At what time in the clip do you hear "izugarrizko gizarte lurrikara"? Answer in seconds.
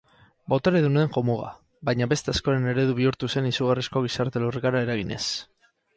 3.53-4.83